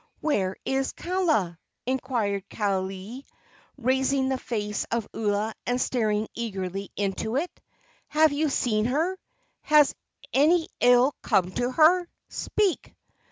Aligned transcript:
"Where 0.19 0.55
is 0.65 0.93
Kaala?" 0.93 1.59
inquired 1.85 2.49
Kaaialii, 2.49 3.21
raising 3.77 4.29
the 4.29 4.39
face 4.39 4.83
of 4.89 5.07
Ua 5.13 5.53
and 5.67 5.79
staring 5.79 6.27
eagerly 6.33 6.89
into 6.95 7.35
it. 7.37 7.51
"Have 8.07 8.31
you 8.31 8.49
seen 8.49 8.85
her? 8.85 9.19
Has 9.61 9.93
any 10.33 10.69
ill 10.79 11.13
come 11.21 11.51
to 11.51 11.71
her? 11.73 12.07
Speak!" 12.29 12.95